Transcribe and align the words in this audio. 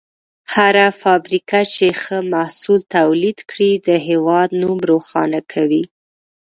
هره 0.53 0.85
فابریکه 1.01 1.61
چې 1.73 1.85
ښه 2.01 2.17
محصول 2.33 2.81
تولید 2.97 3.37
کړي، 3.49 3.71
د 3.87 3.89
هېواد 4.07 4.49
نوم 4.61 4.77
روښانه 4.91 5.39
کوي. 5.51 5.83